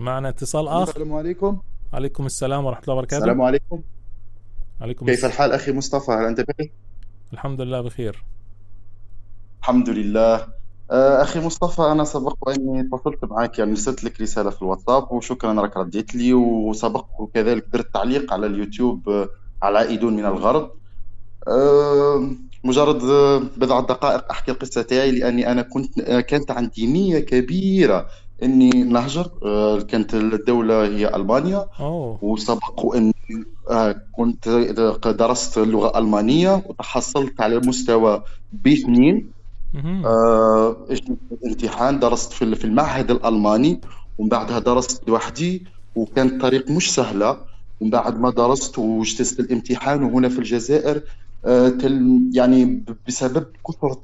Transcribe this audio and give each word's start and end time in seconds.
معنا 0.00 0.28
اتصال 0.28 0.68
آخر. 0.68 0.90
السلام 0.90 1.12
عليكم. 1.12 1.58
عليكم 1.92 2.26
السلام 2.26 2.64
ورحمة 2.64 2.82
الله 2.82 2.94
وبركاته. 2.94 3.18
السلام 3.18 3.42
عليكم. 3.42 3.80
عليكم 4.80 5.06
كيف 5.06 5.14
السلام. 5.14 5.32
الحال 5.32 5.52
أخي 5.52 5.72
مصطفى؟ 5.72 6.12
هل 6.12 6.24
أنت 6.24 6.40
بخير؟ 6.40 6.70
الحمد 7.32 7.60
لله 7.60 7.80
بخير. 7.80 8.24
الحمد 9.60 9.88
لله. 9.88 10.46
آه، 10.90 11.22
أخي 11.22 11.40
مصطفى 11.40 11.82
أنا 11.82 12.04
سبق 12.04 12.36
واني 12.40 12.80
اتصلت 12.80 13.24
معك 13.24 13.58
يعني 13.58 13.70
ارسلت 13.70 14.04
لك 14.04 14.20
رسالة 14.20 14.50
في 14.50 14.62
الواتساب 14.62 15.12
وشكرا 15.12 15.52
راك 15.52 15.76
رديت 15.76 16.14
لي 16.14 16.34
وسبق 16.34 17.06
وكذلك 17.20 17.66
درت 17.72 17.94
تعليق 17.94 18.32
على 18.32 18.46
اليوتيوب 18.46 19.08
آه، 19.08 19.28
على 19.62 19.78
عائدون 19.78 20.16
من 20.16 20.24
الغرب 20.24 20.70
آه، 21.48 22.30
مجرد 22.64 23.02
بضع 23.56 23.80
دقائق 23.80 24.30
أحكي 24.30 24.50
القصة 24.50 24.82
تاعي 24.82 25.10
لأني 25.10 25.52
أنا 25.52 25.62
كنت 25.62 26.00
كانت 26.00 26.50
عندي 26.50 26.86
نية 26.86 27.18
كبيرة 27.18 28.06
إني 28.42 28.70
نهجر 28.70 29.30
آه، 29.42 29.80
كانت 29.80 30.14
الدولة 30.14 30.84
هي 30.86 31.16
ألمانيا. 31.16 31.66
أوه. 31.80 32.18
وسبق 32.22 32.84
واني 32.84 33.14
آه، 33.70 33.96
كنت 34.12 34.48
درست 35.06 35.58
اللغة 35.58 35.88
الالمانيه 35.88 36.62
وتحصلت 36.66 37.40
على 37.40 37.58
مستوى 37.58 38.22
بي 38.52 38.72
2 38.72 39.30
مهم. 39.74 40.06
آه، 40.06 40.76
اجتزت 40.90 41.18
الامتحان؟ 41.42 41.98
درست 41.98 42.32
في 42.32 42.54
في 42.54 42.64
المعهد 42.64 43.10
الألماني 43.10 43.80
ومن 44.18 44.28
بعدها 44.28 44.58
درست 44.58 45.08
لوحدي 45.08 45.66
وكانت 45.96 46.32
الطريق 46.32 46.70
مش 46.70 46.94
سهلة. 46.94 47.36
ومن 47.80 47.90
بعد 47.90 48.20
ما 48.20 48.30
درست 48.30 48.78
واجتزت 48.78 49.40
الامتحان 49.40 50.02
وهنا 50.02 50.28
في 50.28 50.38
الجزائر 50.38 50.96
آه، 50.96 51.02
يعني 52.34 52.64
ب- 52.64 52.96
بسبب 53.08 53.46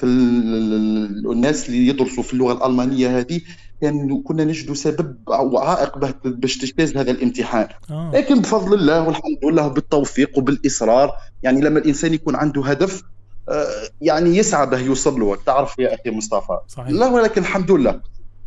ال- 0.02 1.30
الناس 1.32 1.68
اللي 1.68 1.86
يدرسوا 1.88 2.22
في 2.22 2.32
اللغة 2.34 2.52
الألمانية 2.52 3.18
هذه 3.18 3.40
كان 3.80 4.22
كنا 4.22 4.44
نجد 4.44 4.72
سبب 4.72 5.16
أو 5.28 5.58
عائق 5.58 5.98
باش 6.24 6.58
تجتاز 6.58 6.96
هذا 6.96 7.10
الامتحان. 7.10 7.68
آه. 7.90 8.10
لكن 8.14 8.40
بفضل 8.40 8.74
الله 8.74 9.06
والحمد 9.06 9.38
لله 9.44 9.68
بالتوفيق 9.68 10.38
وبالإصرار 10.38 11.10
يعني 11.42 11.60
لما 11.60 11.78
الإنسان 11.78 12.14
يكون 12.14 12.36
عنده 12.36 12.62
هدف 12.64 13.02
آه، 13.48 13.66
يعني 14.00 14.36
يسعى 14.36 14.66
به 14.66 14.78
يوصل 14.80 15.20
له. 15.20 15.36
تعرف 15.46 15.78
يا 15.78 15.94
أخي 15.94 16.10
مصطفى؟ 16.10 16.58
صحيح. 16.68 16.90
لا 16.90 17.06
ولكن 17.06 17.40
الحمد 17.40 17.70
لله. 17.70 18.00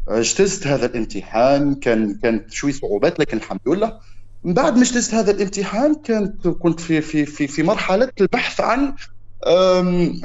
اجتزت 0.07 0.67
هذا 0.67 0.85
الامتحان 0.85 1.75
كان 1.75 2.15
كانت 2.15 2.51
شوي 2.51 2.71
صعوبات 2.71 3.19
لكن 3.19 3.37
الحمد 3.37 3.59
لله. 3.67 3.99
من 4.43 4.53
بعد 4.53 4.75
ما 4.75 4.81
اجتزت 4.81 5.13
هذا 5.13 5.31
الامتحان 5.31 5.95
كانت 5.95 6.47
كنت 6.47 6.79
في 6.79 7.01
في 7.01 7.25
في 7.25 7.47
في 7.47 7.63
مرحلة 7.63 8.11
البحث 8.21 8.61
عن 8.61 8.93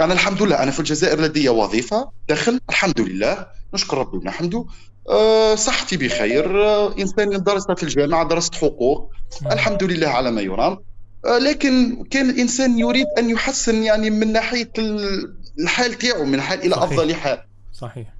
أنا 0.01 0.12
الحمد 0.12 0.43
لله. 0.43 0.62
أنا 0.62 0.71
في 0.71 0.81
الجزائر 0.81 1.21
لدي 1.21 1.48
وظيفة 1.48 2.11
دخل 2.29 2.61
الحمد 2.71 3.01
لله. 3.01 3.47
نشكر 3.75 3.98
ربي 3.98 4.17
ونحمده 4.17 4.65
أه، 5.11 5.55
صحتي 5.55 5.97
بخير. 5.97 6.65
أه، 6.65 6.98
إنسان 6.98 7.43
درست 7.43 7.73
في 7.77 7.83
الجامعة 7.83 8.29
درست 8.29 8.55
حقوق. 8.55 9.11
الحمد 9.53 9.83
لله 9.84 10.09
على 10.09 10.31
ما 10.31 10.41
يرام. 10.41 10.78
أه، 11.27 11.39
لكن 11.39 12.05
كان 12.11 12.31
الإنسان 12.31 12.78
يريد 12.78 13.06
أن 13.19 13.31
يحسن 13.31 13.83
يعني 13.83 14.11
من 14.11 14.33
ناحية 14.33 14.71
ال- 14.78 15.37
الحال 15.61 15.95
تاعو 15.95 16.25
من 16.25 16.41
حال 16.41 16.59
إلى 16.61 16.75
صحيح. 16.75 16.83
أفضل 16.84 17.15
حال. 17.15 17.39
صحيح. 17.73 18.14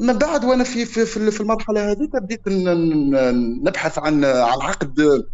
من 0.00 0.18
بعد 0.18 0.44
وأنا 0.44 0.64
في 0.64 0.84
في 0.84 1.30
في 1.30 1.40
المرحلة 1.40 1.90
هذه 1.90 2.08
بديت 2.14 2.40
نبحث 3.64 3.98
عن 3.98 4.24
عن 4.24 4.60
عقد 4.60 5.24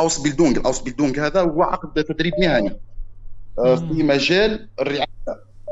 Ausbildung 0.00 0.58
ال 0.58 0.80
Ausbildung 0.80 1.18
هذا 1.20 1.40
هو 1.40 1.62
عقد 1.62 2.04
تدريب 2.04 2.32
مهني 2.40 2.80
أه،. 3.58 3.74
في 3.76 4.02
مجال 4.02 4.68
الرعاية 4.80 5.06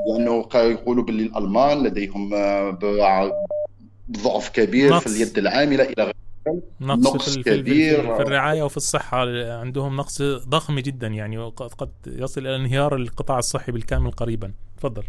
لأنه 0.08 0.42
قا- 0.42 0.56
يقولوا 0.56 1.04
باللي 1.04 1.22
الألمان 1.22 1.82
لديهم 1.82 2.34
أه، 2.34 3.30
ضعف 4.12 4.48
كبير 4.48 4.90
نقص. 4.90 5.08
في 5.08 5.16
اليد 5.16 5.38
العاملة 5.38 5.84
إلى 5.84 6.04
غير 6.04 6.14
نقص, 6.80 7.14
نقص 7.14 7.38
في, 7.38 7.42
كبير. 7.42 8.16
في 8.16 8.22
الرعاية 8.22 8.62
وفي 8.62 8.76
الصحة 8.76 9.18
عندهم 9.60 9.96
نقص 9.96 10.22
ضخم 10.22 10.80
جدا 10.80 11.06
يعني 11.06 11.38
قد 11.56 11.90
يصل 12.06 12.40
إلى 12.40 12.56
انهيار 12.56 12.96
القطاع 12.96 13.38
الصحي 13.38 13.72
بالكامل 13.72 14.10
قريبا 14.10 14.52
تفضل 14.76 15.02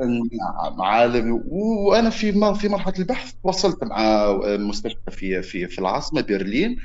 نعم 0.00 0.82
عالمي 0.82 1.30
وأنا 1.46 2.10
في 2.10 2.32
في 2.54 2.68
مرحلة 2.68 2.94
البحث 2.98 3.32
تواصلت 3.42 3.84
مع 3.84 4.32
مستشفى 4.44 5.10
في 5.10 5.42
في 5.42 5.66
في 5.66 5.78
العاصمة 5.78 6.20
برلين 6.20 6.76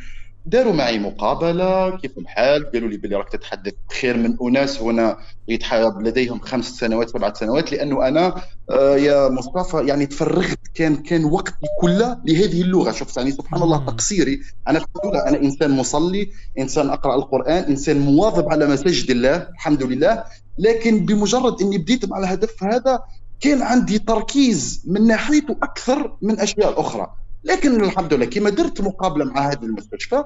داروا 0.48 0.74
معي 0.74 1.00
مقابلة 1.00 1.98
كيف 1.98 2.18
الحال؟ 2.18 2.72
قالوا 2.72 2.90
لي 2.90 2.98
بلي 2.98 3.16
راك 3.16 3.30
تتحدث 3.30 3.74
خير 4.02 4.18
من 4.18 4.38
أناس 4.42 4.82
هنا 4.82 5.18
يتح- 5.52 5.74
لديهم 6.02 6.40
خمس 6.40 6.66
سنوات 6.66 7.10
سبعة 7.10 7.34
سنوات 7.34 7.72
لأنه 7.72 8.08
أنا 8.08 8.42
آه، 8.70 8.96
يا 8.98 9.30
مصطفى 9.30 9.86
يعني 9.88 10.06
تفرغت 10.06 10.60
كان 10.76 10.96
كان 10.96 11.26
وقتي 11.26 11.68
كله 11.82 12.18
لهذه 12.26 12.62
اللغة. 12.62 12.92
شوف 12.92 13.18
يعني 13.18 13.32
سبحان 13.32 13.62
الله. 13.64 13.86
تقصيري. 13.86 14.40
أنا 14.68 14.86
أنا 15.28 15.38
إنسان 15.38 15.72
مصلي 15.72 16.30
إنسان 16.60 16.90
أقرأ 16.90 17.16
القرآن 17.16 17.64
إنسان 17.64 18.00
مواظب 18.00 18.50
على 18.50 18.66
مساجد 18.68 19.10
الله 19.12 19.36
الحمد 19.36 19.84
لله. 19.84 20.24
لكن 20.60 21.06
بمجرد 21.06 21.62
إني 21.62 21.78
بديت 21.78 22.06
مع 22.10 22.18
الهدف 22.20 22.64
هذا 22.64 23.00
كان 23.40 23.62
عندي 23.62 24.00
تركيز 24.00 24.84
من 24.88 25.08
ناحيته 25.08 25.56
أكثر 25.64 26.18
من 26.22 26.40
أشياء 26.40 26.80
أخرى. 26.82 27.14
لكن 27.44 27.84
الحمد 27.84 28.14
لله 28.14 28.26
كما 28.26 28.50
درت 28.50 28.82
مقابلة 28.82 29.26
مع 29.26 29.48
هذا 29.52 29.62
المستشفى 29.64 30.24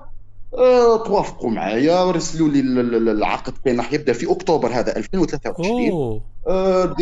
آه، 0.54 1.04
توافقوا 1.04 1.50
معايا 1.50 2.12
رسلوا 2.12 2.50
لي 2.50 2.60
ال- 2.60 2.96
ال- 2.96 3.10
العقد 3.10 3.54
كان 3.66 3.78
راح 3.78 3.94
يبدا 3.94 4.14
في 4.14 4.32
أكتوبر 4.32 4.70
هذا 4.74 4.98
2023 4.98 5.92
أوه. 5.92 6.22
آه، 6.48 6.96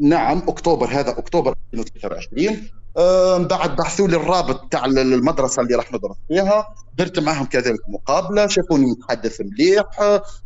نعم 0.00 0.42
أكتوبر 0.48 0.86
هذا 0.86 1.10
أكتوبر 1.18 1.54
2023 1.74 2.68
آه، 2.96 3.38
من 3.38 3.44
بعد 3.46 3.76
بحثوا 3.76 4.08
لي 4.08 4.16
الرابط 4.16 4.72
تاع 4.72 4.84
المدرسة 4.84 5.62
اللي 5.62 5.74
راح 5.74 5.92
ندرس 5.92 6.16
فيها. 6.28 6.66
درت 6.98 7.18
معهم 7.18 7.46
كذلك 7.46 7.80
مقابلة 7.88 8.46
شافوني 8.46 8.92
نتحدث 8.92 9.40
مليح 9.40 9.82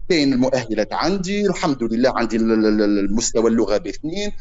كاين 0.08 0.32
المؤهلات 0.32 0.92
عندي 0.92 1.46
الحمد 1.46 1.82
لله 1.82 2.12
عندي 2.16 2.36
ال- 2.36 2.52
ال- 2.52 2.66
ال- 2.82 2.98
المستوى 2.98 3.50
اللغة 3.50 3.76
باثنين 3.78 4.32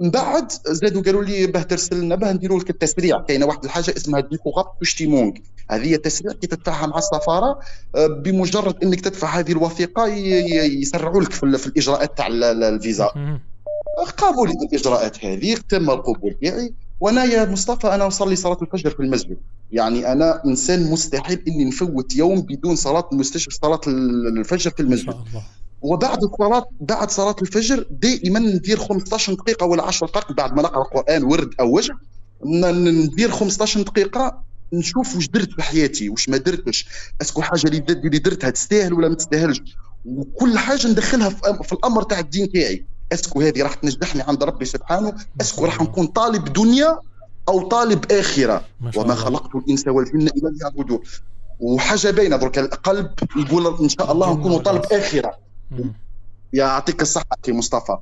من 0.00 0.10
بعد 0.10 0.52
زادوا 0.66 1.02
قالوا 1.02 1.24
لي 1.24 1.46
باه 1.46 1.62
ترسل 1.62 2.00
لنا 2.00 2.14
باه 2.14 2.32
نديروا 2.32 2.60
لك 2.60 2.70
التسريع. 2.70 3.20
كاينة 3.20 3.46
واحد 3.46 3.64
الحاجة 3.64 3.94
اسمها 3.96 4.20
die 4.20 4.66
Vorabzustimmung. 4.80 5.32
هذه 5.70 5.94
التسريع 5.94 6.32
كي 6.32 6.46
تدفعها 6.46 6.86
مع 6.86 6.98
السفارة 6.98 7.58
آه، 7.94 8.06
بمجرد 8.06 8.84
إنك 8.84 9.00
تدفع 9.00 9.38
هذه 9.38 9.52
الوثيقة 9.52 10.06
يسرعوا 10.06 11.22
لك 11.22 11.32
في, 11.32 11.42
ال- 11.42 11.58
في 11.58 11.66
الإجراءات 11.66 12.16
تاع 12.18 12.26
ال- 12.26 12.44
ال- 12.44 12.64
الفيزا. 12.64 13.10
مم. 13.16 13.40
قاموا 14.16 14.46
لي 14.46 14.52
بالإجراءات 14.60 15.24
هذه 15.24 15.56
تم 15.68 15.90
القبول 15.90 16.34
تاعي 16.42 16.74
وأنا 17.00 17.24
يا 17.24 17.44
مصطفى 17.44 17.86
أنا 17.94 18.06
نصلي 18.06 18.36
صلاة 18.36 18.58
الفجر 18.62 18.90
في 18.90 19.00
المسجد. 19.00 19.36
يعني 19.72 20.12
أنا 20.12 20.42
إنسان 20.46 20.90
مستحيل 20.90 21.42
إني 21.48 21.64
نفوت 21.64 22.16
يوم 22.16 22.40
بدون 22.40 22.76
صلاة 22.76 23.08
المستشفى 23.12 23.50
صلاة 23.50 23.80
ال- 23.86 24.38
الفجر 24.38 24.70
في 24.70 24.80
المسجد. 24.80 25.14
وبعد 25.86 26.24
الصلاه 26.24 26.66
بعد 26.80 27.10
صلاة 27.10 27.36
الفجر 27.42 27.86
دائما 27.90 28.38
ندير 28.38 28.78
15 28.78 29.34
دقيقة 29.34 29.66
ولا 29.66 29.82
10 29.82 30.06
دقائق 30.06 30.32
بعد 30.32 30.52
ما 30.56 30.62
نقرأ 30.62 30.82
قرآن 30.82 31.24
ورد 31.24 31.50
أو 31.60 31.76
وجه 31.76 31.94
ندير 32.44 33.30
15 33.30 33.82
دقيقة 33.82 34.42
نشوف 34.72 35.16
واش 35.16 35.28
درت 35.28 35.52
في 35.52 35.62
حياتي 35.62 36.08
واش 36.08 36.28
ما 36.28 36.36
درتش 36.36 36.86
est-ce 37.20 37.35
que 37.35 37.42
حاجة 37.42 37.66
اللي 37.66 37.84
اللي 37.88 38.18
درتها 38.18 38.50
تستاهل 38.50 38.92
ولا 38.92 39.08
ما 39.08 39.14
تستاهلش؟ 39.14 39.60
وكل 40.06 40.58
حاجة 40.58 40.86
ندخلها 40.88 41.28
في 41.62 41.72
الأمر 41.72 42.02
تاع 42.02 42.18
الدين 42.18 42.52
تاعي. 42.52 42.86
est-ce 43.12 43.31
que 43.31 43.40
هذه 43.40 43.62
راح 43.62 43.74
تنجحني 43.74 44.22
عند 44.22 44.44
ربي 44.44 44.64
سبحانه 44.64 45.12
est-ce 45.40 45.56
que 45.56 45.64
راح 45.64 45.80
نكون 45.82 46.06
طالب 46.06 46.52
دنيا 46.52 46.98
أو 47.48 47.68
طالب 47.68 48.12
آخرة. 48.12 48.64
وما 48.96 49.14
خلقت 49.14 49.54
الإنس 49.54 49.88
والجن 49.88 50.28
إلا 50.28 50.48
ليعبدون. 50.60 51.00
وحاجة 51.60 52.10
باينة 52.10 52.36
درك 52.36 52.58
القلب 52.58 53.10
يقول 53.36 53.76
إن 53.80 53.88
شاء 53.88 54.12
الله 54.12 54.34
نكون 54.34 54.58
طالب 54.58 54.82
آخرة. 54.92 55.45
يعطيك 56.52 57.02
الصحة 57.02 57.24
أخي 57.44 57.52
مصطفى. 57.52 57.96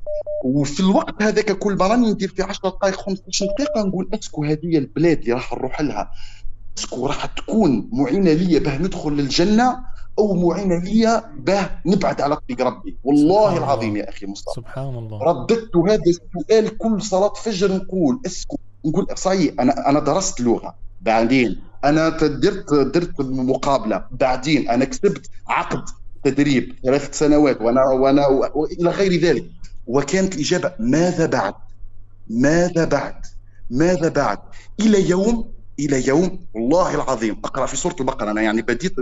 وفي 0.45 0.79
الوقت 0.79 1.23
هذاك 1.23 1.51
كل 1.51 1.77
مرة 1.77 1.87
راني 1.87 2.11
ندير 2.11 2.29
في 2.29 2.43
10 2.43 2.69
دقائق 2.69 2.95
15 2.95 3.45
دقيقة 3.45 3.83
نقول 3.83 4.09
est-ce 4.13 4.33
que 4.33 4.43
هذه 4.43 4.77
البلاد 4.77 5.19
اللي 5.19 5.33
راح 5.33 5.53
نروح 5.53 5.81
لها. 5.81 6.11
est-ce 6.77 6.97
que 6.97 7.07
راح 7.07 7.25
تكون 7.25 7.89
معينة 7.91 8.33
ليا 8.33 8.59
باه 8.59 8.77
ندخل 8.77 9.11
للجنة 9.11 9.77
أو 10.19 10.33
معينة 10.33 10.79
ليا 10.79 11.23
باه 11.39 11.69
نبعد 11.85 12.21
على 12.21 12.35
طريق 12.35 12.61
ربي. 12.61 12.97
والله 13.03 13.57
العظيم. 13.57 13.97
يا 13.97 14.09
أخي 14.09 14.25
مصطفى. 14.25 14.55
سبحان 14.55 14.95
الله. 14.95 15.23
رددت 15.23 15.75
هذا 15.75 16.01
السؤال 16.07 16.77
كل 16.77 17.01
صلاة 17.01 17.33
فجر 17.33 17.75
نقول 17.75 18.19
est-ce 18.25 18.46
que 18.46 18.57
نقول 18.85 19.07
صحيح 19.15 19.53
أنا 19.59 19.89
أنا 19.89 19.99
درست 19.99 20.41
لغة. 20.41 20.75
بعدين 21.01 21.61
أنا 21.83 22.09
درت 22.09 22.73
درت 22.73 23.21
مقابلة. 23.21 24.05
بعدين 24.11 24.69
أنا 24.69 24.85
كسبت 24.85 25.29
عقد 25.47 25.83
تدريب 26.25 26.75
ثلاث 26.83 27.17
سنوات 27.17 27.61
وأنا 27.61 27.85
وأنا 27.85 28.27
وإلى 28.27 28.89
غير 28.89 29.21
ذلك. 29.21 29.45
وكانت 29.87 30.35
الإجابة 30.35 30.73
ماذا 30.79 31.25
بعد؟ 31.25 31.53
ماذا 32.29 32.85
بعد؟ 32.85 33.25
ماذا 33.69 34.09
بعد؟ 34.09 34.39
إلى 34.79 35.09
يوم 35.09 35.51
إلى 35.79 36.07
يوم 36.07 36.45
والله 36.53 36.95
العظيم. 36.95 37.41
أقرأ 37.43 37.65
في 37.65 37.77
سورة 37.77 37.95
البقرة. 37.99 38.31
أنا 38.31 38.41
يعني 38.41 38.61
بديت 38.61 38.95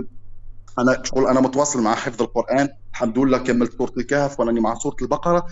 أنا 0.78 1.02
شغل 1.04 1.26
أنا 1.26 1.40
متواصل 1.40 1.82
مع 1.82 1.94
حفظ 1.94 2.22
القرآن. 2.22 2.68
الحمد 2.92 3.18
لله 3.18 3.38
كملت 3.38 3.78
سورة 3.78 3.92
الكهف 3.96 4.40
وأنا 4.40 4.60
مع 4.60 4.74
سورة 4.78 4.96
البقرة. 5.02 5.46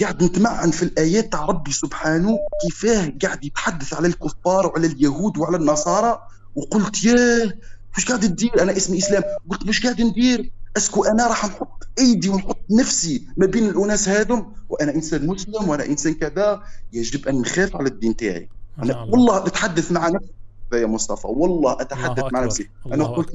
قاعد 0.00 0.24
نتمعن 0.24 0.70
في 0.70 0.82
الآيات 0.82 1.32
تاع 1.32 1.44
ربي 1.44 1.72
سبحانه 1.72 2.38
كيفاه 2.62 3.12
قاعد 3.22 3.44
يتحدث 3.44 3.94
على 3.94 4.08
الكفار 4.08 4.66
وعلى 4.66 4.86
اليهود 4.86 5.38
وعلى 5.38 5.56
النصارى. 5.56 6.18
وقلت 6.54 7.04
ياه 7.04 7.52
مش 7.96 8.06
قاعد 8.06 8.20
تدير؟ 8.20 8.62
أنا 8.62 8.76
اسمي 8.76 8.98
إسلام. 8.98 9.22
قلت 9.50 9.66
مش 9.66 9.82
قاعد 9.82 10.00
ندير؟ 10.00 10.50
أسكو 10.76 11.04
أنا 11.04 11.26
راح 11.26 11.44
نحط 11.44 11.88
أيدي 11.98 12.28
ونحط 12.28 12.58
نفسي 12.70 13.26
ما 13.36 13.46
بين 13.46 13.68
الأناس 13.68 14.08
هذم 14.08 14.52
وأنا 14.68 14.94
إنسان 14.94 15.26
مسلم 15.26 15.68
وأنا 15.68 15.86
إنسان 15.86 16.14
كذا 16.14 16.62
يجب 16.92 17.28
أن 17.28 17.40
نخاف 17.40 17.76
على 17.76 17.88
الدين 17.88 18.16
تاعي. 18.16 18.48
أنا 18.82 19.02
والله 19.02 19.46
أتحدث 19.46 19.92
مع 19.92 20.08
نفسي. 20.08 20.32
يا 20.72 20.86
مصطفى 20.86 21.26
والله 21.26 21.80
أتحدث 21.80 22.24
مع 22.32 22.44
نفسي. 22.44 22.68
أنا 22.86 23.04
قلت 23.04 23.30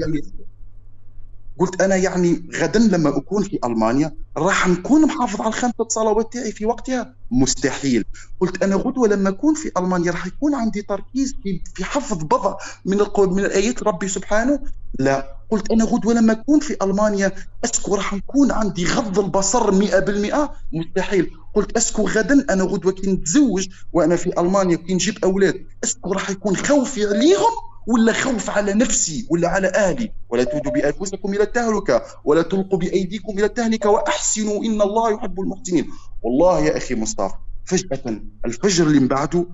قلت 1.60 1.82
أنا 1.82 1.96
يعني 1.96 2.50
غدا 2.56 2.80
لما 2.80 3.18
أكون 3.18 3.44
في 3.44 3.60
ألمانيا 3.66 4.12
راح 4.38 4.68
نكون 4.68 5.02
محافظ 5.02 5.42
على 5.42 5.50
الخمسه 5.50 5.88
صلوات 5.88 6.34
تاعي 6.34 6.52
في 6.52 6.66
وقتها. 6.66 7.16
مستحيل. 7.32 8.04
قلت 8.40 8.64
أنا 8.64 8.76
غدوة 8.76 9.08
لما 9.08 9.30
أكون 9.30 9.56
في 9.56 9.72
ألمانيا 9.78 10.12
راح 10.12 10.28
يكون 10.28 10.56
عندي 10.56 10.82
تركيز 10.82 11.36
في, 11.76 11.84
حفظ 11.84 12.24
بضع 12.24 12.56
من 12.86 12.98
من 13.18 13.46
الايات 13.46 13.84
ربي 13.84 14.08
سبحانه. 14.08 14.60
لا. 15.00 15.38
قلت 15.52 15.72
أنا 15.72 15.86
غدوة 15.86 16.14
لما 16.14 16.34
أكون 16.34 16.60
في 16.60 16.78
ألمانيا 16.82 17.32
est-ce 17.66 17.86
que 17.86 17.96
راح 17.96 18.14
نكون 18.14 18.52
عندي 18.52 18.86
غض 18.86 19.20
البصر 19.20 19.72
100% 19.72 20.50
مستحيل. 20.74 21.32
قلت 21.56 21.78
est-ce 21.78 21.98
que 21.98 22.08
غدا 22.08 22.46
أنا 22.50 22.64
غدوة 22.64 22.92
كي 22.92 23.12
نتزوج 23.12 23.68
وأنا 23.94 24.16
في 24.16 24.40
ألمانيا 24.40 24.76
كي 24.76 24.94
نجيب 24.94 25.18
أولاد 25.24 25.66
est-ce 25.84 26.04
que 26.04 26.14
راح 26.14 26.30
يكون 26.30 26.56
خوفي 26.58 27.06
عليهم 27.06 27.73
ولا 27.88 28.14
خوف 28.14 28.50
على 28.50 28.74
نفسي 28.74 29.28
ولا 29.30 29.48
على 29.50 29.68
أهلي. 29.68 30.12
ولا 30.30 30.44
تودوا 30.44 30.72
بأنفسكم 30.72 31.34
إلى 31.34 31.44
التهلكة 31.44 32.04
ولا 32.26 32.42
تلقوا 32.42 32.80
بأيديكم 32.80 33.38
إلى 33.38 33.46
التهلكة 33.46 33.90
وأحسنوا 33.90 34.64
إن 34.64 34.82
الله 34.82 35.14
يحب 35.14 35.40
المحسنين. 35.40 35.90
والله 36.22 36.60
يا 36.60 36.78
أخي 36.78 36.96
مصطفى 36.96 37.34
فجأة 37.66 38.22
الفجر 38.46 38.88
اللي 38.88 39.00
من 39.00 39.08
بعده 39.08 39.46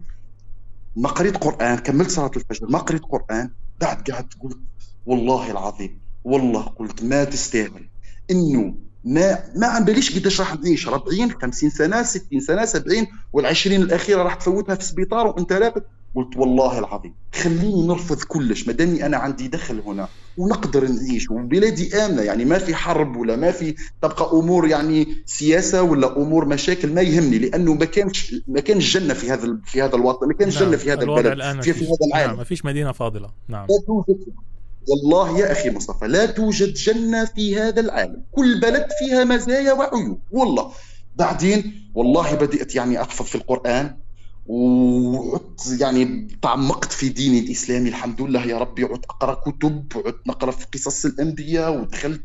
ما 0.95 1.09
قريت 1.09 1.37
قرآن 1.37 1.77
كملت 1.77 2.09
صلاة 2.09 2.31
الفجر 2.35 2.67
ما 2.69 2.79
قريت 2.79 3.01
قرآن 3.05 3.51
بعد 3.81 4.11
قعدت 4.11 4.33
قلت 4.39 4.57
والله 5.05 5.51
العظيم 5.51 5.99
والله 6.23 6.61
قلت 6.61 7.03
ما 7.03 7.23
تستاهل. 7.23 7.89
إنه 8.31 8.75
ما 9.05 9.43
ما 9.55 9.67
عم 9.67 9.85
باليش 9.85 10.19
قداش 10.19 10.39
راح 10.39 10.55
نعيش 10.59 10.87
40 10.87 11.31
50 11.31 11.69
سنة 11.69 12.03
60 12.03 12.39
سنة 12.39 12.65
70 12.65 13.07
وال20 13.37 13.67
الأخيرة 13.67 14.23
راح 14.23 14.33
تفوتها 14.35 14.75
في 14.75 14.81
السبيطار 14.81 15.27
وانت 15.27 15.53
راقد 15.53 15.83
قلت 16.15 16.37
والله 16.37 16.79
العظيم 16.79 17.13
خليني 17.35 17.87
نرفض 17.87 18.23
كلش 18.23 18.67
ما 18.67 18.73
دامي 18.73 19.05
أنا 19.05 19.17
عندي 19.17 19.47
دخل 19.47 19.79
هنا 19.79 20.07
ونقدر 20.37 20.87
نعيش 20.87 21.29
وبلادي 21.29 21.95
آمنة 21.95 22.21
يعني 22.21 22.45
ما 22.45 22.57
في 22.57 22.75
حرب 22.75 23.15
ولا 23.15 23.35
ما 23.35 23.51
في 23.51 23.75
تبقى 24.01 24.29
أمور 24.33 24.67
يعني 24.67 25.07
سياسة 25.25 25.83
ولا 25.83 26.17
أمور 26.17 26.45
مشاكل 26.45 26.93
ما 26.93 27.01
يهمني 27.01 27.39
لأنه 27.39 27.73
ما 27.73 27.85
كانش 27.85 28.35
ما 28.47 28.59
كانش 28.59 28.97
جنة 28.97 29.13
في 29.13 29.31
هذا 29.31 29.57
في 29.65 29.81
هذا 29.81 29.95
الوطن 29.95 30.27
ما 30.27 30.33
كانش 30.33 30.55
نعم. 30.55 30.69
جنة 30.69 30.77
في 30.77 30.91
هذا 30.91 31.01
البلد 31.01 31.25
الآن 31.25 31.61
في, 31.61 31.73
في 31.73 31.85
هذا 31.85 32.07
العالم. 32.07 32.27
نعم 32.27 32.37
ما 32.37 32.43
فيش 32.43 32.65
مدينة 32.65 32.91
فاضلة. 32.91 33.29
نعم. 33.47 33.67
والله 34.87 35.39
يا 35.39 35.51
أخي 35.51 35.69
مصطفى 35.69 36.07
لا 36.07 36.25
توجد 36.25 36.73
جنة 36.73 37.25
في 37.25 37.59
هذا 37.59 37.81
العالم. 37.81 38.23
كل 38.31 38.59
بلد 38.59 38.87
فيها 38.99 39.23
مزايا 39.23 39.73
وعيوب 39.73 40.19
والله. 40.31 40.71
بعدين 41.15 41.89
والله 41.95 42.35
بدأت 42.35 42.75
يعني 42.75 43.01
احفظ 43.01 43.25
في 43.25 43.35
القرآن. 43.35 43.95
وعدت 44.49 45.77
يعني 45.79 46.27
تعمقت 46.41 46.91
في 46.91 47.09
ديني 47.09 47.39
الاسلامي 47.39 47.89
الحمد 47.89 48.21
لله 48.21 48.45
يا 48.45 48.57
ربي. 48.57 48.83
عدت 48.83 49.05
أقرأ 49.05 49.33
كتب 49.33 49.95
وعدت 49.95 50.27
نقرأ 50.27 50.51
في 50.51 50.65
قصص 50.73 51.05
الأنبياء 51.05 51.81
ودخلت. 51.81 52.21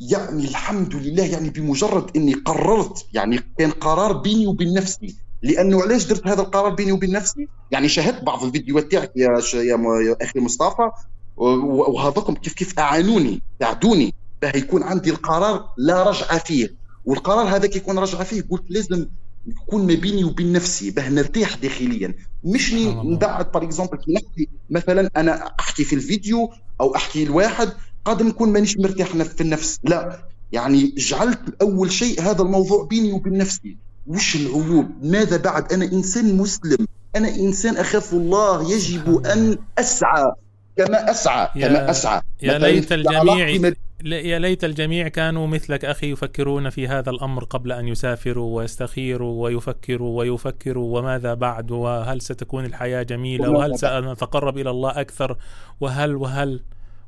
يعني 0.00 0.44
الحمد 0.44 0.94
لله 0.94 1.24
يعني 1.24 1.50
بمجرد 1.50 2.16
إني 2.16 2.34
قررت 2.34 3.06
يعني 3.12 3.40
كان 3.58 3.70
قرار 3.70 4.12
بيني 4.12 4.46
وبين 4.46 4.74
نفسي. 4.74 5.16
لأنه 5.42 5.82
علاش 5.82 6.04
درت 6.04 6.26
هذا 6.26 6.42
القرار 6.42 6.74
بيني 6.74 6.92
وبين 6.92 7.12
نفسي؟ 7.12 7.48
يعني 7.70 7.88
شاهدت 7.88 8.24
بعض 8.24 8.44
الفيديوهات 8.44 8.92
تاعك 8.92 9.12
يا, 9.16 9.40
يا 9.54 10.16
أخي 10.22 10.40
مصطفى. 10.40 10.90
وهذوكم 11.36 12.34
كيف 12.34 12.52
كيف 12.52 12.78
أعانوني 12.78 13.42
ساعدوني. 13.60 14.14
باه 14.42 14.56
يكون 14.56 14.82
عندي 14.82 15.10
القرار 15.10 15.68
لا 15.76 16.10
رجعه 16.10 16.38
فيه. 16.38 16.74
والقرار 17.04 17.56
هذا 17.56 17.66
كي 17.66 17.78
يكون 17.78 17.98
رجعه 17.98 18.24
فيه 18.24 18.42
قلت 18.50 18.64
لازم 18.68 19.06
يكون 19.48 19.86
ما 19.86 19.94
بيني 19.94 20.24
وبين 20.24 20.52
نفسي 20.52 20.90
باه 20.90 21.08
نرتاح 21.08 21.56
داخليا. 21.56 22.14
مش 22.44 22.74
نبعد 22.74 23.52
par 23.52 23.64
exemple 23.64 23.96
كي 23.96 24.12
نحكي 24.12 24.48
مثلا 24.70 25.10
أنا 25.16 25.52
أحكي 25.60 25.84
في 25.84 25.94
الفيديو 25.94 26.52
أو 26.80 26.96
أحكي 26.96 27.24
لواحد 27.24 27.72
قد 28.04 28.22
نكون 28.22 28.52
مانيش 28.52 28.78
مرتاح 28.78 29.06
في 29.08 29.40
النفس. 29.40 29.78
لا. 29.84 30.24
يعني 30.52 30.94
جعلت 30.96 31.40
أول 31.62 31.92
شيء 31.92 32.22
هذا 32.22 32.42
الموضوع 32.42 32.84
بيني 32.84 33.12
وبين 33.12 33.38
نفسي. 33.38 33.76
وش 34.06 34.36
العيوب؟ 34.36 34.86
ماذا 35.02 35.36
بعد؟ 35.36 35.72
أنا 35.72 35.84
إنسان 35.84 36.36
مسلم. 36.36 36.86
أنا 37.16 37.28
إنسان 37.28 37.76
أخاف 37.76 38.12
الله 38.12 38.72
يجب 38.72 39.26
أن 39.26 39.58
أسعى. 39.78 40.32
كما 40.76 41.10
أسعى 41.10 41.48
كما 41.54 41.90
أسعى. 41.90 42.20
يا 42.42 42.58
ليت 42.58 42.92
الجميع 42.92 43.72
يا 44.04 44.38
ليت 44.38 44.64
الجميع 44.64 45.08
كانوا 45.08 45.46
مثلك 45.46 45.84
أخي 45.84 46.10
يفكرون 46.10 46.70
في 46.70 46.88
هذا 46.88 47.10
الأمر 47.10 47.44
قبل 47.44 47.72
أن 47.72 47.88
يسافروا 47.88 48.56
ويستخيروا 48.56 49.44
ويفكروا 49.44 50.18
ويفكروا 50.18 50.98
وماذا 50.98 51.34
بعد 51.34 51.70
وهل 51.70 52.20
ستكون 52.20 52.64
الحياة 52.64 53.02
جميلة 53.02 53.50
وهل 53.50 53.78
سنتقرب 53.78 54.58
إلى 54.58 54.70
الله 54.70 55.00
أكثر 55.00 55.36
وهل 55.80 56.16
وهل؟ 56.16 56.60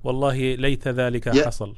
والله 0.04 0.54
ليت 0.54 0.88
ذلك 0.88 1.26
يا 1.26 1.46
حصل. 1.46 1.74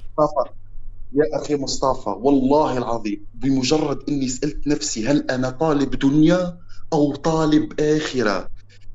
يا 1.15 1.43
أخي 1.43 1.57
مصطفى 1.57 2.09
والله 2.09 2.79
العظيم 2.79 3.27
بمجرد 3.35 3.99
إني 4.09 4.29
سألت 4.29 4.67
نفسي 4.67 5.07
هل 5.07 5.31
أنا 5.31 5.51
طالب 5.51 5.91
دنيا 5.91 6.59
أو 6.93 7.15
طالب 7.15 7.81
آخرة؟ 7.81 8.49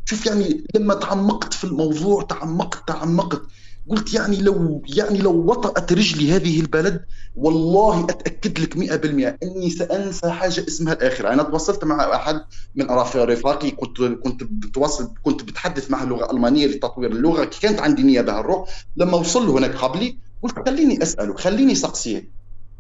شوف 0.06 0.26
يعني 0.26 0.64
لما 0.76 0.94
تعمقت 0.94 1.54
في 1.54 1.64
الموضوع 1.64 2.24
تعمقت 2.24 2.88
تعمقت. 2.88 3.42
قلت 3.90 4.14
يعني 4.14 4.38
لو 4.42 4.82
يعني 4.88 5.20
لو 5.20 5.46
وطأت 5.46 5.94
رجلي 5.94 6.32
هذه 6.32 6.60
البلد 6.60 7.06
والله 7.36 8.04
أتأكد 8.04 8.60
لك 8.60 8.78
100% 8.78 9.38
إني 9.44 9.70
سأنسى 9.70 10.32
حاجة 10.32 10.66
اسمها 10.68 10.94
الآخرة، 10.94 11.34
أنا 11.34 11.44
تواصلت 11.44 11.84
مع 11.84 12.16
أحد 12.16 12.42
من 12.76 12.86
رفاقي 13.16 13.72
كنت 13.72 14.02
كنت 14.02 14.44
بتواصل 14.44 15.14
كنت 15.24 15.44
بتحدث 15.44 15.92
معه 15.92 16.06
لغه 16.06 16.32
المانيه 16.32 16.68
لتطوير 16.68 17.12
اللغة. 17.12 17.46
كانت 17.62 17.80
عندي 17.80 18.04
نية 18.04 18.22
بها 18.22 18.40
الروح، 18.40 18.70
لما 18.96 19.18
وصل 19.18 19.50
هناك 19.50 19.76
قبلي 19.76 20.20
قلت 20.42 20.70
خليني 20.70 21.04
أسأله 21.04 21.36
خليني 21.36 21.76
سقسيه 21.76 22.32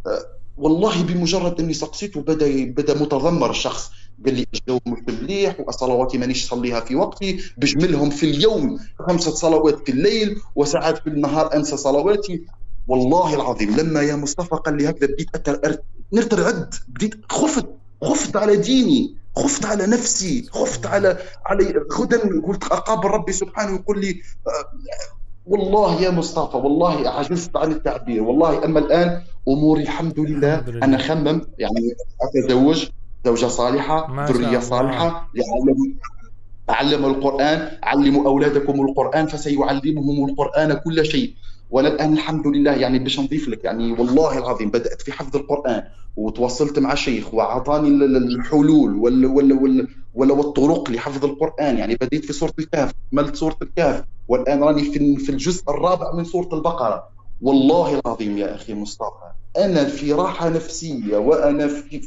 أه، 0.07 0.19
والله 0.57 1.03
بمجرد 1.03 1.59
إني 1.59 1.73
سقسيته 1.73 2.21
بدا 2.21 2.65
بدأ 2.65 3.01
متذمر 3.01 3.49
الشخص. 3.49 3.89
قال 4.25 4.33
لي 4.35 4.45
الجو 4.53 4.79
مش 4.87 4.99
مليح 5.07 5.59
وصلواتي 5.67 6.17
مانيش 6.17 6.49
صليها 6.49 6.79
في 6.79 6.95
وقتي 6.95 7.39
بجملهم 7.57 8.09
في 8.09 8.25
اليوم 8.25 8.79
خمسة 9.07 9.31
صلوات 9.31 9.79
في 9.85 9.91
الليل 9.91 10.35
وساعات 10.55 10.97
في 10.97 11.07
النهار 11.07 11.53
أنسى 11.55 11.77
صلواتي. 11.77 12.41
والله 12.87 13.35
العظيم 13.35 13.75
لما 13.75 14.01
يا 14.01 14.15
مصطفى 14.15 14.55
قال 14.55 14.77
لي 14.77 14.89
هكذا 14.89 15.07
بديت 15.07 15.29
نرتعد 16.13 16.73
بديت 16.87 17.15
خفت 17.29 17.65
خفت 18.03 18.35
على 18.35 18.55
ديني 18.55 19.15
خفت 19.35 19.65
على 19.65 19.87
نفسي 19.87 20.45
خفت 20.51 20.85
على 20.85 21.17
على 21.45 21.73
غدا 21.99 22.41
قلت 22.47 22.63
اقابل 22.63 23.07
ربي 23.09 23.31
سبحانه 23.33 23.75
يقول 23.75 24.01
لي 24.01 24.09
آه، 24.47 24.77
والله 25.45 26.01
يا 26.01 26.09
مصطفى 26.09 26.57
والله 26.57 27.09
عجزت 27.09 27.55
عن 27.57 27.71
التعبير 27.71 28.23
والله. 28.23 28.65
أما 28.65 28.79
الآن 28.79 29.21
أموري 29.47 29.83
الحمد 29.83 30.19
لله, 30.19 30.55
الحمد 30.59 30.69
لله. 30.69 30.85
أنا 30.85 30.97
خمم 30.97 31.41
يعني 31.59 31.95
أتزوج. 32.21 32.89
زوجة 33.27 33.47
صالحة 33.47 34.25
ذرية 34.31 34.59
صالحة 34.59 35.29
يعلم 35.35 35.97
علموا 36.69 37.09
القرآن 37.09 37.77
علموا 37.83 38.25
أولادكم 38.25 38.81
القرآن 38.81 39.25
فسيعلمهم 39.27 40.29
القرآن 40.29 40.73
كل 40.73 41.05
شيء. 41.05 41.33
وأنا 41.71 41.87
الان 41.87 42.13
الحمد 42.13 42.47
لله 42.47 42.71
يعني 42.71 42.99
باش 42.99 43.19
نضيف 43.19 43.47
لك 43.47 43.63
يعني 43.63 43.91
والله 43.91 44.37
العظيم 44.37 44.69
بدأت 44.69 45.01
في 45.01 45.11
حفظ 45.11 45.35
القرآن 45.35 45.83
وتواصلت 46.17 46.79
مع 46.79 46.95
شيخ 46.95 47.33
وأعطاني 47.33 47.87
الحلول 47.87 48.95
ولا 48.95 49.27
ولا 49.27 49.55
ولا 49.61 49.87
ولا 50.15 50.33
والطرق 50.33 50.91
لحفظ 50.91 51.25
القرآن. 51.25 51.77
يعني 51.77 51.95
بديت 52.01 52.25
في 52.25 52.33
سورة 52.33 52.53
الكهف 52.59 52.91
كملت 53.11 53.35
سورة 53.35 53.57
الكهف 53.61 54.03
والآن 54.27 54.63
راني 54.63 54.83
في 54.83 55.15
في 55.15 55.29
الجزء 55.29 55.63
الرابع 55.69 56.13
من 56.15 56.23
سورة 56.23 56.49
البقرة. 56.53 57.03
والله 57.41 57.99
العظيم 57.99 58.37
يا 58.37 58.55
أخي 58.55 58.73
مصطفى 58.73 59.31
أنا 59.57 59.83
في 59.85 60.13
راحة 60.13 60.49
نفسية 60.49 61.17
وأنا 61.17 61.67
في 61.67 62.01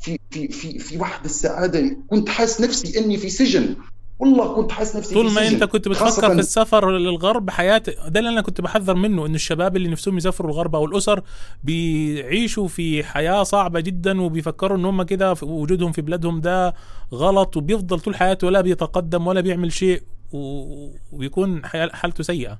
في 0.00 0.18
في 0.30 0.48
في 0.48 0.78
في 0.78 0.98
واحد 0.98 1.24
السعادة. 1.24 1.96
كنت 2.08 2.28
حاسس 2.28 2.60
نفسي 2.60 2.98
إني 2.98 3.16
في 3.16 3.30
سجن. 3.30 3.76
والله 4.18 4.54
كنت 4.54 4.72
حاسس 4.72 4.96
نفسي 4.96 5.14
طول 5.14 5.30
ما 5.32 5.48
أنت 5.48 5.64
كنت 5.64 5.88
بتفكر 5.88 6.28
في 6.34 6.40
السفر 6.40 6.90
للغرب 6.90 7.50
حياة 7.50 7.82
ده 8.08 8.20
اللي 8.20 8.30
أنا 8.30 8.40
كنت 8.40 8.60
بحذر 8.60 8.94
منه 8.94 9.26
ان 9.26 9.34
الشباب 9.34 9.76
اللي 9.76 9.88
نفسهم 9.88 10.16
يسافروا 10.16 10.50
الغرب 10.50 10.74
أو 10.76 10.84
الأسر 10.84 11.22
بيعيشوا 11.64 12.68
في 12.68 13.04
حياة 13.04 13.42
صعبة 13.42 13.80
جدا 13.80 14.22
وبيفكروا 14.22 14.78
إن 14.78 14.84
هم 14.84 15.02
كده 15.02 15.34
وجودهم 15.42 15.92
في 15.92 16.02
بلادهم 16.02 16.40
ده 16.40 16.74
غلط 17.14 17.56
وبيفضل 17.56 18.00
طول 18.00 18.16
حياته 18.16 18.46
ولا 18.46 18.60
بيتقدم 18.60 19.26
ولا 19.26 19.40
بيعمل 19.40 19.72
شيء 19.72 20.02
وبيكون 20.32 21.66
حالته 21.66 22.24
سيئة. 22.24 22.58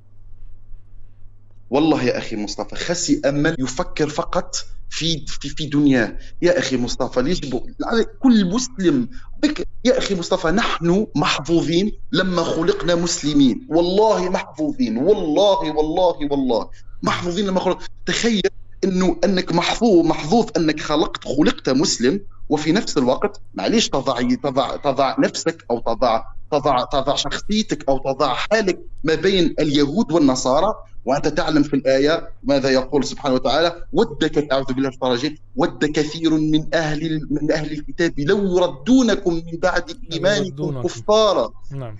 والله 1.70 2.02
يا 2.04 2.18
أخي 2.18 2.36
مصطفى 2.36 2.76
خسي 2.76 3.20
أمل 3.24 3.56
يفكر 3.58 4.08
فقط 4.08 4.56
في 4.88 5.24
في 5.26 5.48
في 5.48 5.66
دنياه. 5.66 6.18
يا 6.42 6.58
أخي 6.58 6.76
مصطفى 6.76 7.22
ليش 7.22 7.40
كل 8.22 8.44
مسلم 8.50 9.08
بك 9.42 9.68
يا 9.84 9.98
أخي 9.98 10.14
مصطفى 10.14 10.48
نحن 10.50 11.06
محظوظين 11.16 11.92
لما 12.12 12.42
خلقنا 12.42 12.94
مسلمين. 12.94 13.66
والله 13.70 14.28
محظوظين 14.28 14.98
والله 14.98 15.70
والله 15.76 16.16
والله. 16.30 16.70
محظوظين 17.02 17.46
لما 17.46 17.60
خلق 17.60 17.82
تخيل 18.06 18.42
إنه 18.84 19.16
أنك 19.24 19.52
محظوظ 19.52 20.06
محظوظ 20.06 20.46
أنك 20.56 20.80
خلقت 20.80 21.24
خلقت 21.24 21.68
مسلم 21.70 22.20
وفي 22.50 22.72
نفس 22.72 22.98
الوقت 22.98 23.40
معليش 23.54 23.88
تضع 23.88 24.20
تضع 24.42 24.76
تضع 24.76 25.16
نفسك 25.18 25.64
أو 25.70 25.78
تضع 25.78 26.22
تضع 26.50 26.84
تضع 26.84 27.14
شخصيتك 27.14 27.88
أو 27.88 27.98
تضع 27.98 28.34
حالك 28.34 28.78
ما 29.04 29.14
بين 29.14 29.54
اليهود 29.60 30.12
والنصارى 30.12 30.74
وأنت 31.04 31.28
تعلم 31.28 31.62
في 31.62 31.74
الآية 31.74 32.28
ماذا 32.42 32.68
يقول 32.68 33.04
سبحانه 33.04 33.34
وتعالى 33.34 33.84
ود 33.92 34.48
أعوذ 34.52 34.64
بالله 34.64 34.90
من 35.02 35.36
ود 35.56 35.84
كثير 35.84 36.34
من 36.34 36.74
أهل 36.74 37.28
من 37.30 37.52
أهل 37.52 37.72
الكتاب 37.72 38.20
لو 38.20 38.58
يردونكم 38.58 39.34
من 39.34 39.58
بعد 39.62 39.96
إيمانكم 40.12 40.82
كفارا. 40.82 41.52
نعم. 41.70 41.96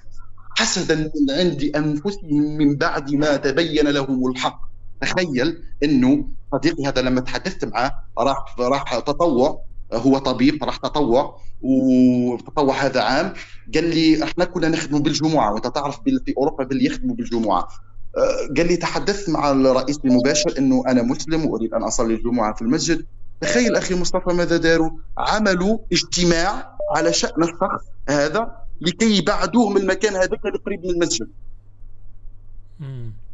حسدا 0.56 0.94
من 0.94 1.30
عند 1.30 1.70
أنفسهم 1.76 2.56
من 2.58 2.76
بعد 2.76 3.14
ما 3.14 3.36
تبين 3.36 3.88
لهم 3.88 4.30
الحق. 4.30 4.60
تخيل 5.00 5.62
إنه 5.82 6.24
صديقي 6.52 6.86
هذا 6.86 7.02
لما 7.02 7.20
تحدثت 7.20 7.64
معه 7.64 8.04
راح 8.18 8.56
راح 8.58 8.98
تطوع. 8.98 9.69
هو 9.92 10.18
طبيب 10.18 10.64
راح 10.64 10.76
تطوع 10.76 11.40
وتطوع 11.62 12.74
هذا 12.74 13.00
عام 13.00 13.32
قال 13.74 13.84
لي 13.84 14.24
إحنا 14.24 14.44
كنا 14.44 14.68
نخدم 14.68 14.98
بالجمعة 14.98 15.52
وأنت 15.52 15.66
تعرف 15.66 16.00
في 16.04 16.34
أوروبا 16.38 16.64
باللي 16.64 16.86
يخدموا 16.86 17.14
بالجمعة 17.14 17.68
أه، 18.16 18.54
قال 18.56 18.66
لي 18.66 18.76
تحدثت 18.76 19.28
مع 19.28 19.50
الرئيس 19.50 19.98
المباشر 20.04 20.58
إنه 20.58 20.84
أنا 20.86 21.02
مسلم 21.02 21.46
وأريد 21.46 21.74
أن 21.74 21.82
أصلي 21.82 22.14
الجمعة 22.14 22.54
في 22.54 22.62
المسجد 22.62 23.06
تخيل 23.40 23.76
أخي 23.76 23.94
مصطفى 23.94 24.34
ماذا 24.34 24.56
داروا؟ 24.56 24.90
عملوا 25.18 25.78
اجتماع 25.92 26.76
على 26.96 27.12
شأن 27.12 27.42
الشخص 27.42 27.84
هذا 28.08 28.56
لكي 28.80 29.18
يبعدوه 29.18 29.70
من 29.70 29.76
المكان 29.80 30.16
هذاك 30.16 30.46
القريب 30.46 30.84
من 30.84 30.90
المسجد. 30.90 31.28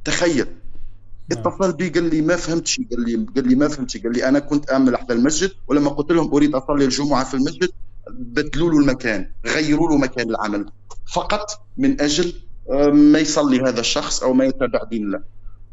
تخيل. 0.04 0.46
اتصل 1.32 1.72
بي 1.72 1.88
قال 1.88 2.10
لي 2.10 2.20
ما 2.20 2.36
فهمتش 2.36 2.80
قال 2.90 3.04
لي 3.04 3.26
قال 3.36 3.48
لي 3.48 3.54
ما 3.54 3.68
فهمتش 3.68 3.96
قال 3.96 4.12
لي 4.12 4.28
أنا 4.28 4.38
كنت 4.38 4.70
امن 4.70 4.88
لحد 4.88 5.12
المسجد 5.12 5.50
ولما 5.68 5.90
قلت 5.90 6.12
لهم 6.12 6.34
أريد 6.34 6.54
أصلي 6.54 6.84
الجمعة 6.84 7.24
في 7.24 7.34
المسجد 7.34 7.68
بدلوا 8.10 8.70
له 8.70 8.78
المكان 8.78 9.32
غيروا 9.46 9.88
له 9.88 9.96
مكان 9.96 10.30
العمل 10.30 10.66
فقط 11.14 11.46
من 11.76 12.00
أجل 12.00 12.32
آه، 12.70 12.86
ما 12.86 13.18
يصلي 13.18 13.60
هذا 13.60 13.80
الشخص 13.80 14.22
أو 14.22 14.32
ما 14.32 14.44
يتبع 14.44 14.84
دين 14.90 15.02
الله. 15.02 15.22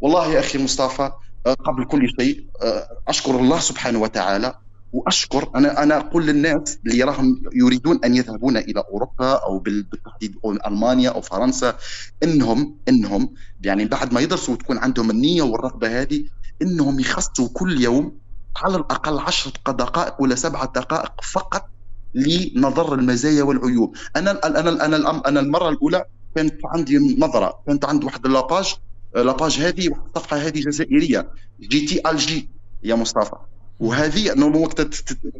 والله 0.01 0.33
يا 0.33 0.39
أخي 0.39 0.63
مصطفى 0.63 1.11
آه، 1.45 1.53
قبل 1.53 1.85
كل 1.85 2.09
شيء 2.19 2.45
آه، 2.61 2.87
أشكر 3.07 3.39
الله 3.39 3.59
سبحانه 3.59 3.99
وتعالى 3.99 4.55
وأشكر 4.93 5.51
أنا 5.55 5.83
أنا 5.83 5.97
أقول 5.97 6.25
للناس 6.25 6.79
اللي 6.85 7.03
راهم 7.03 7.43
يريدون 7.53 7.99
أن 8.05 8.15
يذهبون 8.15 8.57
إلى 8.57 8.83
أوروبا 8.91 9.31
أو 9.31 9.59
بالتحديد 9.59 10.35
أو 10.45 10.51
ألمانيا 10.51 11.09
أو 11.09 11.21
فرنسا 11.21 11.77
إنهم 12.23 12.77
إنهم 12.89 13.33
يعني 13.61 13.85
بعد 13.85 14.13
ما 14.13 14.21
يدرسوا 14.21 14.53
وتكون 14.53 14.77
عندهم 14.77 15.09
النية 15.11 15.41
والرغبة 15.41 16.01
هذه 16.01 16.25
إنهم 16.61 16.99
يخصصوا 16.99 17.49
كل 17.53 17.81
يوم 17.81 18.17
على 18.57 18.75
الأقل 18.75 19.19
عشرة 19.19 19.71
دقائق 19.71 20.21
ولا 20.21 20.35
سبعة 20.35 20.65
دقائق 20.65 21.11
فقط 21.23 21.69
لنظر 22.13 22.93
المزايا 22.93 23.43
والعيوب. 23.43 23.95
أنا 24.15 24.31
أنا 24.45 24.85
أنا 24.85 25.27
أنا 25.27 25.39
المرة 25.39 25.69
الأولى 25.69 26.05
كانت 26.35 26.55
عندي 26.65 27.17
نظرة 27.19 27.59
كانت 27.67 27.85
عند 27.85 28.03
واحد 28.03 28.27
la 28.27 28.43
page 28.43 28.75
la 29.15 29.30
page 29.30 29.59
هذه 29.59 29.87
الصفحه 29.87 30.37
هذه 30.37 30.59
جزائرية 30.59 31.31
جي 31.59 31.85
تي 31.85 32.09
الجي 32.09 32.49
يا 32.83 32.95
مصطفى. 32.95 33.35
وهذه 33.79 34.33
انه 34.33 34.57
وقت 34.57 34.81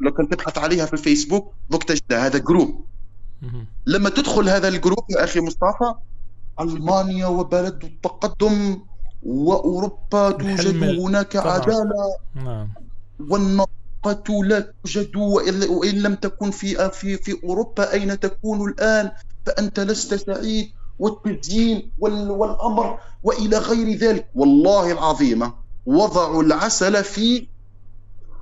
لو 0.02 0.12
كنت 0.14 0.34
تبحث 0.34 0.58
عليها 0.58 0.86
في 0.86 0.94
الفيسبوك 0.94 1.54
دوك 1.70 1.84
تجدها 1.84 2.26
هذا 2.26 2.38
groupe 2.38 2.86
لما 3.86 4.10
تدخل 4.10 4.50
هذا 4.50 4.68
الجروب 4.68 5.06
يا 5.10 5.24
أخي 5.24 5.40
مصطفى 5.40 5.94
ألمانيا 6.60 7.28
وبلد 7.28 7.84
التقدم 7.84 8.80
وأوروبا 9.24 10.32
توجد 10.32 10.84
هناك 11.00 11.38
طبعا. 11.38 11.52
عدالة. 11.54 12.16
نعم. 12.36 12.70
والنقطة 13.30 14.44
لا 14.44 14.74
توجد 14.84 15.16
وإن 15.16 15.94
لم 16.02 16.16
تكن 16.16 16.52
في 16.52 16.90
في 16.90 17.18
في 17.18 17.44
أوروبا 17.44 17.94
أين 17.94 18.20
تكون 18.20 18.70
الآن؟ 18.70 19.12
فأنت 19.46 19.80
لست 19.80 20.14
سعيد. 20.16 20.72
والتزيين 21.00 21.92
والأمر 22.00 23.00
وإلى 23.24 23.58
غير 23.58 23.98
ذلك. 23.98 24.28
والله 24.36 24.92
العظيم 24.92 25.52
وضعوا 25.86 26.44
العسل 26.44 27.04
في 27.04 27.48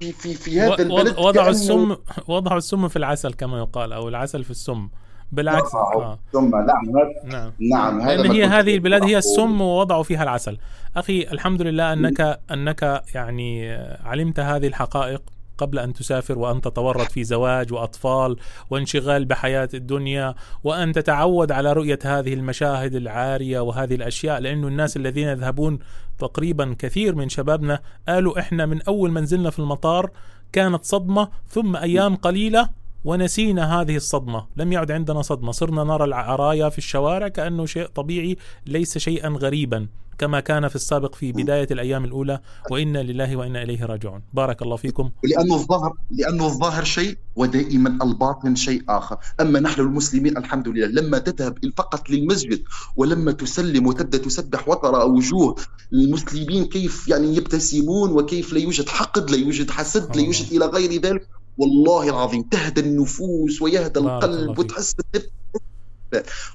في 0.01 0.12
في 0.12 0.34
في 0.34 0.62
هذا 0.62 0.84
البلد 0.84 1.20
وضعوا 1.20 1.50
السم 1.50 1.96
وضعوا 2.27 2.58
السم 2.58 2.88
في 2.88 2.96
العسل 2.96 3.34
كما 3.34 3.58
يقال 3.60 3.93
أو 3.93 4.10
العسل 4.10 4.43
في 4.43 4.51
السم. 4.51 4.89
بالعكس 5.31 5.75
آه. 5.75 6.20
ثم 6.34 6.50
نعم 6.50 7.12
نعم. 7.25 7.51
نعم 7.60 8.01
لأن 8.01 8.31
هي 8.31 8.46
هذه 8.46 8.75
البلاد 8.75 9.03
هي 9.03 9.17
السم 9.17 9.62
ووضعوا 9.62 10.03
فيها 10.03 10.24
العسل. 10.24 10.58
أخي 10.98 11.22
الحمد 11.22 11.62
لله 11.62 11.93
انك 11.93 12.39
أنك 12.51 13.03
يعني 13.15 13.72
علمت 14.05 14.39
هذه 14.39 14.67
الحقائق. 14.67 15.22
قبل 15.58 15.79
أن 15.79 15.93
تسافر 15.93 16.39
وأن 16.39 16.62
تتورط 16.62 17.12
في 17.12 17.24
زواج 17.24 17.74
وأطفال 17.74 18.36
وانشغال 18.70 19.25
بحياة 19.25 19.70
الدنيا 19.74 20.36
وأن 20.63 20.93
تتعود 20.93 21.51
على 21.51 21.74
رؤية 21.74 22.00
هذه 22.03 22.34
المشاهد 22.34 22.96
العارية 22.96 23.60
وهذه 23.60 23.96
الأشياء 23.96 24.39
لأنه 24.39 24.67
الناس 24.67 24.98
الذين 24.98 25.27
يذهبون 25.27 25.79
تقريبا 26.20 26.75
كثير 26.79 27.15
من 27.15 27.29
شبابنا 27.29 27.81
قالوا 28.08 28.39
إحنا 28.39 28.65
من 28.65 28.81
أول 28.81 29.12
ما 29.12 29.22
نزلنا 29.22 29.50
في 29.50 29.60
المطار 29.60 30.12
كانت 30.51 30.84
صدمة 30.84 31.29
ثم 31.48 31.75
أيام 31.75 32.15
قليلة 32.15 32.70
ونسينا 33.03 33.81
هذه 33.81 33.96
الصدمة، 33.96 34.48
لم 34.58 34.72
يعد 34.72 34.91
عندنا 34.91 35.22
صدمة، 35.22 35.51
صرنا 35.51 35.84
نرى 35.84 36.03
العرايا 36.03 36.70
في 36.70 36.77
الشوارع 36.77 37.27
كأنه 37.27 37.65
شيء 37.65 37.86
طبيعي 37.86 38.38
ليس 38.65 38.98
شيئا 38.98 39.29
غريبا، 39.29 39.88
كما 40.21 40.39
كان 40.39 40.67
في 40.67 40.75
السابق 40.75 41.15
في 41.15 41.31
بداية 41.31 41.67
الأيام 41.71 42.05
الأولى 42.05 42.39
وإنا 42.71 43.03
لله 43.03 43.35
وإنا 43.35 43.63
إليه 43.63 43.85
راجعون. 43.85 44.21
بارك 44.33 44.61
الله 44.61 44.75
فيكم. 44.75 45.11
لأنه 45.23 45.55
الظاهر 45.55 45.93
لأنه 46.11 46.45
الظاهر 46.45 46.83
شيء 46.83 47.17
ودائما 47.35 48.03
الباطن 48.03 48.55
شيء 48.55 48.83
آخر. 48.89 49.17
أما 49.39 49.59
نحن 49.59 49.81
المسلمين 49.81 50.37
الحمد 50.37 50.67
لله 50.67 50.87
لما 50.87 51.17
تذهب 51.17 51.57
فقط 51.77 52.09
للمسجد 52.09 52.63
ولما 52.95 53.31
تسلم 53.31 53.87
وتبدأ 53.87 54.17
تسبح 54.17 54.69
وترى 54.69 55.03
وجوه 55.03 55.55
المسلمين 55.93 56.65
كيف 56.65 57.07
يعني 57.07 57.35
يبتسمون 57.35 58.11
وكيف 58.11 58.53
لا 58.53 58.59
يوجد 58.59 58.89
حقد 58.89 59.31
لا 59.31 59.37
يوجد 59.37 59.71
حسد 59.71 60.15
لا 60.15 60.21
يوجد 60.21 60.53
إلى 60.53 60.65
غير 60.65 61.01
ذلك 61.01 61.27
والله 61.57 62.09
العظيم 62.09 62.41
تهدى 62.41 62.81
النفوس 62.81 63.61
ويهدى 63.61 63.99
القلب 63.99 64.59
وتحس 64.59 64.95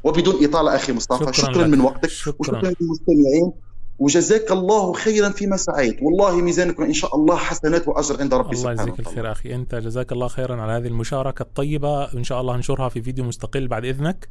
وبدون 0.04 0.44
إطالة 0.44 0.76
أخي 0.76 0.92
مصطفى 0.92 1.32
شكرا, 1.32 1.52
شكرا 1.52 1.66
من 1.66 1.80
وقتك. 1.80 2.10
شكرا. 2.10 2.58
وشكرا 2.58 2.72
للمستمعين. 2.80 3.52
وجزاك 3.98 4.52
الله 4.52 4.92
خيرا 4.92 5.28
فيما 5.28 5.56
سعيت. 5.56 6.02
والله 6.02 6.36
ميزانكم 6.36 6.82
إن 6.82 6.92
شاء 6.92 7.16
الله 7.16 7.36
حسنات 7.36 7.88
وأجر 7.88 8.20
عند 8.20 8.34
ربي 8.34 8.56
سبحانه 8.56 8.80
الله 8.80 8.92
يجزيك 8.92 9.06
الخير 9.06 9.32
أخي. 9.32 9.54
أنت 9.54 9.74
جزاك 9.74 10.12
الله 10.12 10.28
خيرا 10.28 10.62
على 10.62 10.72
هذه 10.72 10.86
المشاركة 10.86 11.42
الطيبة. 11.42 12.04
ان 12.14 12.24
شاء 12.24 12.40
الله 12.40 12.56
ننشرها 12.56 12.88
في 12.88 13.02
فيديو 13.02 13.24
مستقل 13.24 13.68
بعد 13.68 13.84
إذنك. 13.84 14.28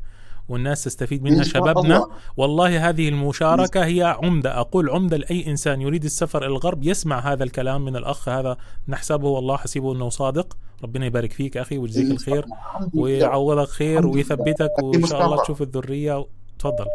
والناس 0.49 0.83
تستفيد 0.83 1.23
منها 1.23 1.43
شبابنا. 1.43 1.79
الله. 1.81 2.07
والله 2.37 2.89
هذه 2.89 3.09
المشاركة 3.09 3.85
هي 3.85 4.03
عمدة. 4.03 4.59
أقول 4.59 4.89
عمدة 4.89 5.17
لأي 5.17 5.47
إنسان 5.47 5.81
يريد 5.81 6.03
السفر 6.03 6.39
إلى 6.39 6.47
الغرب 6.47 6.83
يسمع 6.83 7.19
هذا 7.19 7.43
الكلام 7.43 7.85
من 7.85 7.95
الأخ. 7.95 8.29
هذا 8.29 8.57
نحسبه 8.87 9.27
والله 9.27 9.57
حسيبه 9.57 9.93
أنه 9.93 10.09
صادق. 10.09 10.57
ربنا 10.83 11.05
يبارك 11.05 11.31
فيك 11.31 11.57
أخي 11.57 11.77
ويجزيك 11.77 12.11
الخير 12.11 12.45
ويعوضك 12.93 13.67
خير 13.67 14.07
ويثبتك. 14.07 14.83
وإن 14.83 15.05
شاء 15.05 15.25
الله 15.25 15.43
تشوف 15.43 15.61
الذرية. 15.61 16.25
تفضل. 16.59 16.85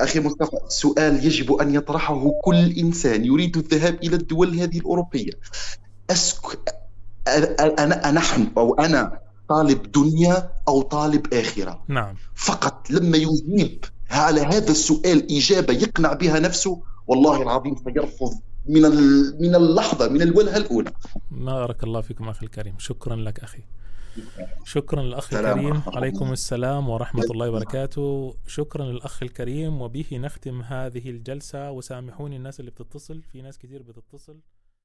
أخي 0.00 0.20
مصطفى 0.20 0.56
سؤال 0.68 1.24
يجب 1.26 1.52
أن 1.52 1.74
يطرحه 1.74 2.30
كل 2.42 2.72
إنسان 2.78 3.24
يريد 3.24 3.56
الذهاب 3.56 3.94
إلى 3.94 4.16
الدول 4.16 4.58
هذه 4.58 4.78
الأوروبية. 4.78 5.32
أسك... 6.10 6.58
أنا 7.68 8.10
نحن 8.10 8.46
أو 8.58 8.74
أنا 8.74 9.18
طالب 9.50 9.92
دنيا 9.92 10.52
أو 10.68 10.82
طالب 10.82 11.34
آخرة. 11.34 11.84
نعم. 11.88 12.14
فقط 12.34 12.90
لما 12.90 13.16
يجيب 13.16 13.84
على 14.10 14.40
هذا 14.40 14.70
السؤال 14.70 15.36
إجابة 15.36 15.72
يقنع 15.72 16.12
بها 16.12 16.38
نفسه 16.38 16.82
والله 17.06 17.42
العظيم 17.42 17.76
سيرفض 17.84 18.32
من 18.66 18.82
من 19.40 19.54
اللحظة 19.54 20.08
من 20.08 20.22
الولهة 20.22 20.56
الأولى. 20.56 20.92
بارك 21.30 21.84
الله 21.84 22.00
فيكم 22.00 22.28
أخي 22.28 22.46
الكريم. 22.46 22.74
شكرا 22.78 23.16
لك 23.16 23.40
أخي. 23.40 23.62
شكرا 24.64 25.02
للأخ 25.02 25.34
الكريم. 25.34 25.82
عليكم 25.86 26.32
السلام 26.32 26.88
ورحمة 26.88 27.24
الله 27.30 27.48
وبركاته. 27.48 28.34
شكرا 28.46 28.84
للأخ 28.84 29.22
الكريم. 29.22 29.82
وبه 29.82 30.06
نختم 30.12 30.62
هذه 30.62 31.10
الجلسة. 31.10 31.70
وسامحوني 31.70 32.36
الناس 32.36 32.60
اللي 32.60 32.70
بتتصل. 32.70 33.22
في 33.32 33.42
ناس 33.42 33.58
كثير 33.58 33.82
بتتصل. 33.82 34.36